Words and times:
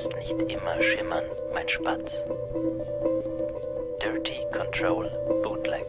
Kannst 0.00 0.16
nicht 0.16 0.52
immer 0.52 0.82
schimmern, 0.82 1.24
mein 1.52 1.68
Spatz. 1.68 2.10
Dirty 4.00 4.46
Control 4.52 5.10
Bootleg. 5.42 5.84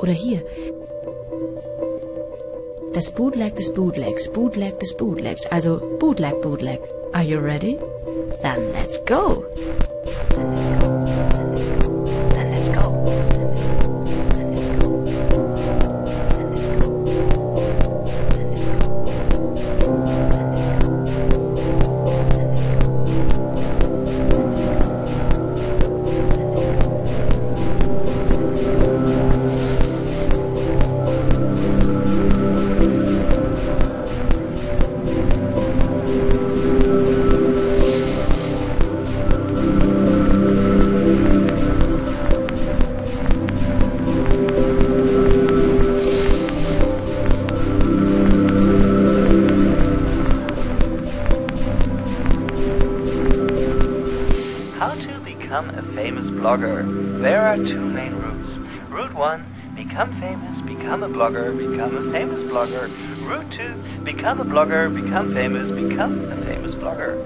Oder 0.00 0.12
hier. 0.12 0.42
Das 2.92 3.10
Bootleg 3.10 3.56
des 3.56 3.72
Bootlegs, 3.72 4.28
Bootleg 4.28 4.78
des 4.78 4.94
Bootlegs, 4.96 5.46
also 5.46 5.80
Bootleg, 5.98 6.40
Bootleg. 6.42 6.80
Are 7.12 7.24
you 7.24 7.38
ready? 7.38 7.78
Then 8.42 8.72
let's 8.72 9.04
go. 9.04 9.44
Blogger. 56.56 57.20
There 57.20 57.42
are 57.42 57.56
two 57.56 57.80
main 57.80 58.14
routes. 58.14 58.50
Route 58.90 59.14
1, 59.14 59.74
become 59.74 60.20
famous, 60.20 60.60
become 60.62 61.02
a 61.02 61.08
blogger, 61.08 61.56
become 61.56 61.96
a 61.96 62.12
famous 62.12 62.40
blogger. 62.50 62.88
Route 63.26 63.50
2, 63.52 64.04
become 64.04 64.40
a 64.40 64.44
blogger, 64.44 64.94
become 64.94 65.34
famous, 65.34 65.68
become 65.70 66.30
a 66.30 66.36
famous 66.44 66.74
blogger. 66.74 67.18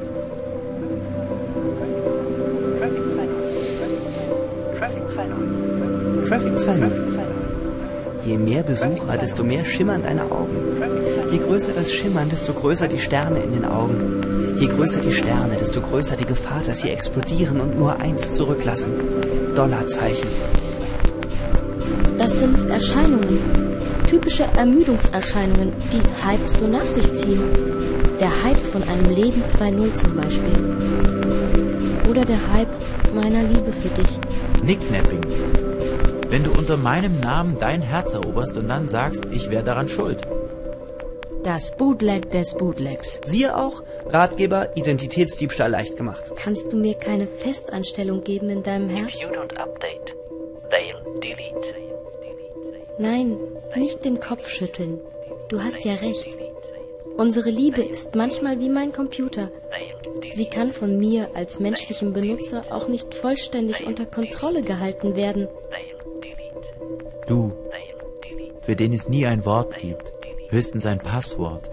Traffic 2.79 3.03
2.0. 3.03 4.79
Traffic 4.79 5.03
2.0. 5.03 6.29
Traffic 6.29 6.53
2.0. 6.53 8.25
Je 8.27 8.37
mehr 8.39 8.63
Besucher, 8.63 9.17
desto 9.19 9.45
mehr 9.45 9.65
schimmern 9.65 10.03
deine 10.03 10.23
Augen. 10.25 10.57
Je 11.31 11.39
größer 11.39 11.73
das 11.73 11.93
Schimmern, 11.93 12.29
desto 12.31 12.53
größer 12.53 12.89
die 12.89 12.99
Sterne 12.99 13.41
in 13.41 13.53
den 13.53 13.65
Augen. 13.65 14.38
Je 14.59 14.67
größer 14.67 15.01
die 15.01 15.13
Sterne, 15.13 15.55
desto 15.55 15.81
größer 15.81 16.17
die 16.17 16.25
Gefahr, 16.25 16.63
dass 16.67 16.81
sie 16.81 16.91
explodieren 16.91 17.61
und 17.61 17.79
nur 17.79 18.01
eins 18.01 18.35
zurücklassen. 18.35 18.93
Dollarzeichen. 19.55 20.29
Das 22.19 22.41
sind 22.41 22.69
Erscheinungen. 22.69 23.39
Typische 24.09 24.45
Ermüdungserscheinungen, 24.57 25.73
die 25.93 26.03
Hypes 26.25 26.59
so 26.59 26.67
nach 26.67 26.87
sich 26.87 27.15
ziehen. 27.15 27.41
Der 28.19 28.31
Hype 28.43 28.65
von 28.73 28.83
einem 28.83 29.15
Leben 29.15 29.43
2.0 29.45 29.95
zum 29.95 30.17
Beispiel. 30.17 32.11
Oder 32.11 32.25
der 32.25 32.41
Hype 32.53 32.69
meiner 33.15 33.45
Liebe 33.45 33.73
für 33.73 33.91
dich. 33.91 34.19
Nicknapping. 34.65 35.21
Wenn 36.31 36.43
du 36.43 36.51
unter 36.51 36.77
meinem 36.77 37.21
Namen 37.21 37.57
dein 37.61 37.81
Herz 37.81 38.15
eroberst 38.15 38.57
und 38.57 38.69
dann 38.69 38.89
sagst, 38.89 39.25
ich 39.31 39.51
wäre 39.51 39.63
daran 39.63 39.89
schuld. 39.89 40.19
Das 41.45 41.77
Bootleg 41.77 42.31
des 42.31 42.57
Bootlegs. 42.57 43.21
Siehe 43.25 43.57
auch 43.57 43.83
Ratgeber 44.07 44.77
Identitätsdiebstahl 44.77 45.71
leicht 45.71 45.97
gemacht. 45.97 46.33
Kannst 46.37 46.73
du 46.73 46.77
mir 46.77 46.95
keine 46.95 47.27
Festanstellung 47.27 48.25
geben 48.25 48.49
in 48.49 48.63
deinem 48.63 48.89
Herz? 48.89 49.15
If 49.15 49.23
you 49.23 49.29
don't 49.29 49.57
update, 49.57 50.15
they'll 50.71 51.21
delete. 51.21 51.75
Nein, 52.99 53.37
nicht 53.77 54.05
den 54.05 54.19
Kopf 54.19 54.49
schütteln. 54.49 54.99
Du 55.49 55.63
hast 55.63 55.85
ja 55.85 55.95
recht. 55.95 56.39
Unsere 57.17 57.51
Liebe 57.51 57.83
ist 57.83 58.15
manchmal 58.15 58.61
wie 58.61 58.69
mein 58.69 58.93
Computer. 58.93 59.51
Sie 60.35 60.47
kann 60.47 60.73
von 60.73 60.99
mir 60.99 61.31
als 61.35 61.59
menschlichem 61.59 62.13
Benutzer 62.13 62.65
auch 62.71 62.89
nicht 62.89 63.15
vollständig 63.15 63.87
unter 63.87 64.07
Kontrolle 64.07 64.63
gehalten 64.63 65.17
werden. 65.17 65.49
Du, 67.27 67.53
für 68.63 68.77
den 68.77 68.93
es 68.93 69.09
nie 69.09 69.27
ein 69.27 69.45
Wort 69.45 69.77
gibt, 69.79 70.05
höchstens 70.49 70.87
ein 70.87 70.99
Passwort. 70.99 71.69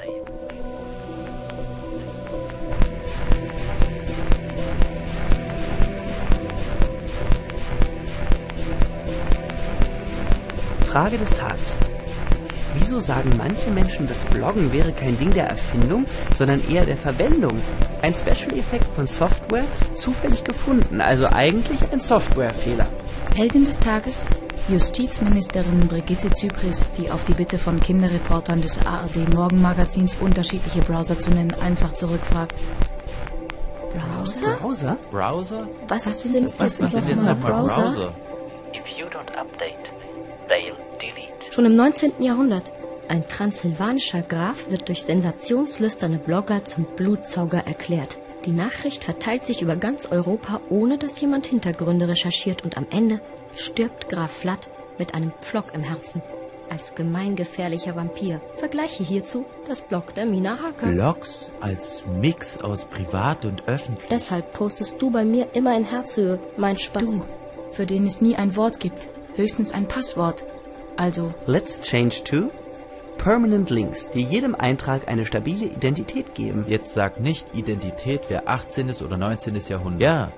Frage 10.96 11.18
des 11.18 11.32
Tages. 11.32 11.76
Wieso 12.76 13.02
sagen 13.02 13.30
manche 13.38 13.70
Menschen, 13.70 14.08
das 14.08 14.24
Bloggen 14.24 14.72
wäre 14.72 14.94
kein 14.94 15.20
Ding 15.20 15.30
der 15.32 15.50
Erfindung, 15.50 16.06
sondern 16.34 16.66
eher 16.70 16.86
der 16.86 16.96
Verwendung? 16.96 17.52
Ein 18.02 18.16
Special-Effekt 18.16 18.88
von 18.96 19.06
Software 19.06 19.66
zufällig 19.96 20.46
gefunden, 20.46 21.02
also 21.02 21.28
eigentlich 21.28 21.82
ein 21.92 22.00
Softwarefehler. 22.00 22.88
Heldin 23.36 23.66
des 23.66 23.78
Tages? 23.78 24.26
Justizministerin 24.70 25.82
Brigitte 25.90 26.30
Zypris, 26.30 26.82
die 26.98 27.12
auf 27.12 27.26
die 27.26 27.34
Bitte 27.34 27.60
von 27.60 27.78
Kinderreportern 27.82 28.62
des 28.62 28.80
ARD 28.86 29.34
Morgenmagazins 29.34 30.16
unterschiedliche 30.22 30.80
Browser 30.80 31.20
zu 31.20 31.30
nennen, 31.30 31.54
einfach 31.62 31.94
zurückfragt. 31.96 32.56
Browser? 33.92 34.56
Browser? 34.62 34.98
Browser? 35.12 35.68
Was, 35.90 36.24
sind 36.24 36.36
jetzt 36.36 36.62
Was 36.62 36.78
sind 36.78 36.94
jetzt 36.94 37.10
nochmal 37.10 37.36
Browser? 37.36 37.82
Browser? 37.82 38.14
If 38.74 38.98
you 38.98 39.08
don't 39.08 39.38
update, 39.38 39.76
they'll. 40.48 40.85
Schon 41.52 41.66
im 41.66 41.76
19. 41.76 42.22
Jahrhundert. 42.22 42.72
Ein 43.08 43.28
transsilvanischer 43.28 44.22
Graf 44.22 44.70
wird 44.70 44.88
durch 44.90 45.04
sensationslüsterne 45.04 46.18
Blogger 46.18 46.66
zum 46.66 46.86
Blutsauger 46.86 47.66
erklärt. 47.66 48.18
Die 48.46 48.52
Nachricht 48.52 49.04
verteilt 49.04 49.46
sich 49.46 49.62
über 49.62 49.76
ganz 49.76 50.06
Europa, 50.06 50.62
ohne 50.70 50.98
dass 50.98 51.20
jemand 51.22 51.48
Hintergründe 51.48 52.08
recherchiert 52.08 52.64
und 52.64 52.78
am 52.78 52.86
Ende 52.92 53.20
stirbt 53.56 54.10
Graf 54.10 54.32
Flatt 54.32 54.70
mit 54.98 55.16
einem 55.16 55.32
Pflock 55.42 55.74
im 55.74 55.82
Herzen. 55.82 56.22
Als 56.70 56.96
gemeingefährlicher 56.96 57.96
Vampir. 57.96 58.42
Vergleiche 58.58 59.04
hierzu 59.04 59.46
das 59.68 59.82
Blog 59.82 60.14
der 60.16 60.26
Mina 60.26 60.60
Harker. 60.60 60.88
Blogs 60.88 61.52
als 61.62 62.04
Mix 62.20 62.60
aus 62.60 62.86
privat 62.86 63.46
und 63.46 63.68
öffentlich. 63.68 64.08
Deshalb 64.10 64.54
postest 64.54 65.00
du 65.02 65.12
bei 65.12 65.26
mir 65.26 65.48
immer 65.54 65.76
in 65.76 65.86
Herzhöhe, 65.86 66.40
mein 66.58 66.80
Spatz. 66.80 67.18
Du, 67.18 67.22
für 67.74 67.86
den 67.86 68.08
es 68.08 68.20
nie 68.20 68.36
ein 68.36 68.56
Wort 68.56 68.80
gibt, 68.80 69.08
höchstens 69.36 69.72
ein 69.72 69.88
Passwort. 69.88 70.44
Also, 70.98 71.34
Let's 71.46 71.82
change 71.82 72.24
to 72.26 72.50
Permanent 73.18 73.70
Links, 73.70 74.10
die 74.12 74.22
jedem 74.22 74.56
Eintrag 74.56 75.08
eine 75.08 75.26
stabile 75.26 75.66
Identität 75.66 76.36
geben. 76.36 76.66
Jetzt 76.68 76.94
sag 76.94 77.20
nicht, 77.20 77.46
Identität 77.54 78.30
wäre 78.30 78.48
18. 78.48 78.92
oder 79.04 79.18
19. 79.18 79.56
Jahrhundert. 79.68 80.02
Ja, 80.02 80.32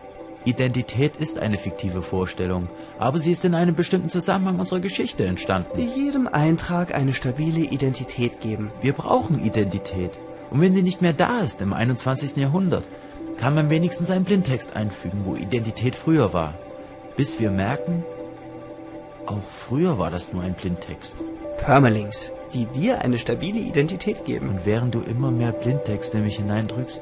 Identität 0.46 1.18
ist 1.18 1.40
eine 1.40 1.58
fiktive 1.58 2.02
Vorstellung, 2.02 2.70
aber 3.00 3.20
sie 3.20 3.34
ist 3.34 3.44
in 3.44 3.54
einem 3.54 3.76
bestimmten 3.76 4.10
Zusammenhang 4.10 4.60
unserer 4.60 4.80
Geschichte 4.80 5.24
Die 5.24 5.30
entstanden. 5.30 5.90
jedem 5.96 6.28
Eintrag 6.28 6.96
eine 6.96 7.14
stabile 7.14 7.60
Identität 7.60 8.40
geben. 8.40 8.72
Wir 8.82 8.94
brauchen 8.94 9.44
Identität. 9.44 10.12
Und 10.50 10.62
wenn 10.62 10.74
sie 10.74 10.84
nicht 10.84 11.02
mehr 11.02 11.14
da 11.14 11.42
ist 11.42 11.62
im 11.62 11.74
21. 11.74 12.38
Jahrhundert, 12.38 12.86
kann 13.38 13.56
man 13.56 13.70
wenigstens 13.70 14.10
einen 14.10 14.24
Blindtext 14.24 14.76
einfügen, 14.76 15.24
wo 15.26 15.36
Identität 15.36 15.96
früher 15.96 16.32
war. 16.32 16.54
Bis 17.18 17.40
wir 17.40 17.52
merken, 17.52 18.06
auch 19.28 19.42
früher 19.42 19.98
war 19.98 20.10
das 20.10 20.34
nur 20.34 20.44
ein 20.44 20.54
Blindtext. 20.54 21.16
Permalinks, 21.58 22.32
die 22.54 22.66
dir 22.66 23.02
eine 23.02 23.20
stabile 23.20 23.60
Identität 23.60 24.26
geben. 24.26 24.50
Und 24.50 24.66
während 24.66 24.96
du 24.96 25.02
immer 25.02 25.32
mehr 25.32 25.52
Blindtext 25.52 26.14
in 26.14 26.24
mich 26.24 26.38
hineindrückst, 26.38 27.02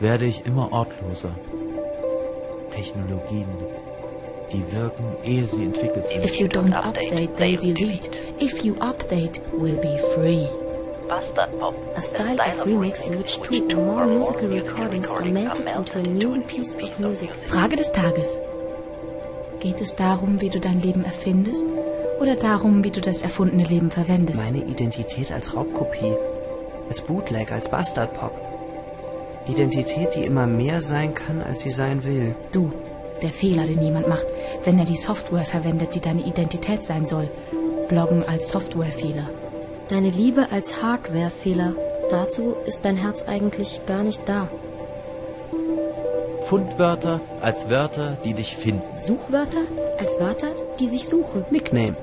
werde 0.00 0.24
ich 0.24 0.46
immer 0.46 0.72
ortloser. 0.72 1.30
Technologien, 2.72 3.46
die 4.52 4.64
wirken, 4.72 5.04
ehe 5.24 5.46
sie 5.46 5.64
entwickelt 5.64 6.08
sind. 6.08 6.24
if 6.24 6.36
you 6.36 6.46
don't 6.46 6.72
update, 6.74 7.36
they 7.36 7.56
delete. 7.56 8.10
If 8.40 8.64
you 8.64 8.74
update, 8.80 9.40
we'll 9.52 9.80
be 9.80 9.98
free. 10.14 10.48
A 11.96 12.02
style 12.02 12.40
of 12.40 12.66
remix 12.66 13.02
in 13.02 13.18
which 13.18 13.42
two 13.42 13.64
or 13.70 13.74
more 13.74 14.06
musical 14.06 14.48
recordings 14.48 15.08
are 15.08 15.24
melted 15.24 15.66
into 15.66 15.98
a 15.98 16.02
new 16.02 16.40
piece 16.42 16.76
of 16.76 17.00
music. 17.00 17.30
Frage 17.48 17.76
des 17.76 17.90
Tages. 17.90 18.38
Geht 19.60 19.82
es 19.82 19.94
darum, 19.94 20.40
wie 20.40 20.48
du 20.48 20.58
dein 20.58 20.80
Leben 20.80 21.04
erfindest 21.04 21.64
oder 22.18 22.34
darum, 22.34 22.82
wie 22.82 22.90
du 22.90 23.02
das 23.02 23.20
erfundene 23.20 23.64
Leben 23.64 23.90
verwendest? 23.90 24.42
Meine 24.42 24.64
Identität 24.64 25.30
als 25.30 25.54
Raubkopie, 25.54 26.14
als 26.88 27.02
Bootleg, 27.02 27.52
als 27.52 27.70
Bastardpop. 27.70 28.32
Identität, 29.46 30.14
die 30.14 30.24
immer 30.24 30.46
mehr 30.46 30.80
sein 30.80 31.14
kann, 31.14 31.42
als 31.42 31.60
sie 31.60 31.70
sein 31.70 32.04
will. 32.04 32.34
Du, 32.52 32.72
der 33.22 33.32
Fehler, 33.32 33.66
den 33.66 33.82
jemand 33.82 34.08
macht, 34.08 34.26
wenn 34.64 34.78
er 34.78 34.86
die 34.86 34.96
Software 34.96 35.44
verwendet, 35.44 35.94
die 35.94 36.00
deine 36.00 36.22
Identität 36.22 36.82
sein 36.82 37.06
soll. 37.06 37.28
Bloggen 37.90 38.26
als 38.26 38.48
Softwarefehler. 38.48 39.28
Deine 39.88 40.08
Liebe 40.08 40.48
als 40.52 40.82
Hardwarefehler. 40.82 41.74
Dazu 42.10 42.54
ist 42.64 42.86
dein 42.86 42.96
Herz 42.96 43.24
eigentlich 43.28 43.80
gar 43.86 44.04
nicht 44.04 44.26
da. 44.26 44.48
Fundwörter 46.50 47.20
als 47.42 47.70
Wörter, 47.70 48.16
die 48.24 48.34
dich 48.34 48.56
finden. 48.56 48.82
Suchwörter 49.06 49.62
als 50.00 50.18
Wörter, 50.18 50.50
die 50.80 50.88
sich 50.88 51.08
suchen. 51.08 51.44
Nickname. 51.52 51.94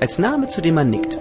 Als 0.00 0.16
Name, 0.16 0.48
zu 0.48 0.60
dem 0.60 0.76
man 0.76 0.90
nickt. 0.90 1.18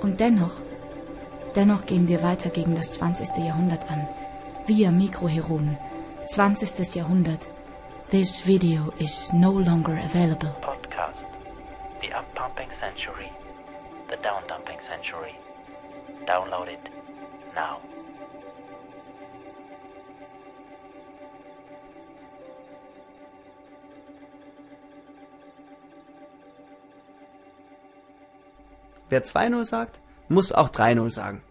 Und 0.00 0.18
dennoch, 0.18 0.52
dennoch 1.56 1.84
gehen 1.84 2.08
wir 2.08 2.22
weiter 2.22 2.48
gegen 2.48 2.74
das 2.74 2.90
20. 2.92 3.36
Jahrhundert 3.36 3.82
an. 3.90 4.08
Wir 4.66 4.90
Mikroheroen. 4.90 5.76
20. 6.30 6.94
Jahrhundert. 6.94 7.48
This 8.10 8.46
video 8.46 8.94
is 8.98 9.30
no 9.34 9.50
longer 9.58 9.92
available. 9.92 10.54
Podcast. 10.62 11.20
The 12.00 12.14
up-pumping 12.14 12.70
century. 12.80 13.28
The 14.08 14.16
down-dumping 14.22 14.78
century. 14.88 15.34
Download 16.28 16.68
it 16.68 16.78
now. 17.54 17.78
Wer 29.08 29.24
2-0 29.24 29.64
sagt, 29.64 30.00
muss 30.28 30.52
auch 30.52 30.68
3-0 30.68 31.08
sagen. 31.08 31.42